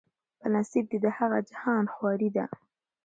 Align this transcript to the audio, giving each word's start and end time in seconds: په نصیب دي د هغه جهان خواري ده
په 0.39 0.47
نصیب 0.55 0.85
دي 0.91 0.97
د 1.05 1.07
هغه 1.17 1.37
جهان 1.49 1.83
خواري 1.93 2.29
ده 2.35 2.45